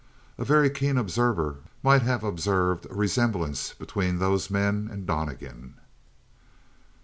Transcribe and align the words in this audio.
A 0.39 0.43
very 0.43 0.71
keen 0.71 0.97
observer 0.97 1.57
might 1.83 2.01
have 2.01 2.23
observed 2.23 2.87
a 2.89 2.93
resemblance 2.95 3.73
between 3.75 4.17
those 4.17 4.49
men 4.49 4.89
and 4.91 5.05
Donnegan. 5.05 5.75